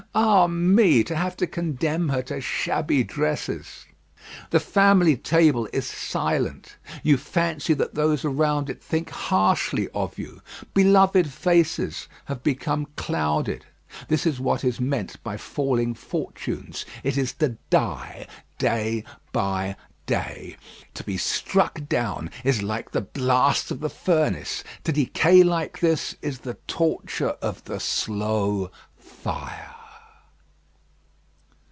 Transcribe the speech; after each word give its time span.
Ah 0.13 0.45
me! 0.47 1.05
to 1.05 1.15
have 1.15 1.37
to 1.37 1.47
condemn 1.47 2.09
her 2.09 2.21
to 2.23 2.41
shabby 2.41 3.01
dresses. 3.01 3.85
The 4.49 4.59
family 4.59 5.15
table 5.15 5.69
is 5.71 5.87
silent. 5.87 6.75
You 7.01 7.15
fancy 7.15 7.73
that 7.75 7.95
those 7.95 8.25
around 8.25 8.69
it 8.69 8.83
think 8.83 9.09
harshly 9.11 9.87
of 9.95 10.17
you. 10.19 10.41
Beloved 10.73 11.31
faces 11.31 12.09
have 12.25 12.43
become 12.43 12.87
clouded. 12.97 13.63
This 14.09 14.25
is 14.25 14.37
what 14.37 14.65
is 14.65 14.81
meant 14.81 15.23
by 15.23 15.37
falling 15.37 15.93
fortunes. 15.93 16.85
It 17.05 17.17
is 17.17 17.31
to 17.35 17.55
die 17.69 18.27
day 18.57 19.05
by 19.31 19.77
day. 20.07 20.57
To 20.95 21.05
be 21.05 21.15
struck 21.15 21.87
down 21.87 22.31
is 22.43 22.61
like 22.61 22.91
the 22.91 22.99
blast 23.01 23.71
of 23.71 23.79
the 23.79 23.89
furnace; 23.89 24.61
to 24.83 24.91
decay 24.91 25.41
like 25.41 25.79
this 25.79 26.17
is 26.21 26.39
the 26.39 26.55
torture 26.67 27.29
of 27.41 27.63
the 27.63 27.79
slow 27.79 28.71
fire. 28.97 29.73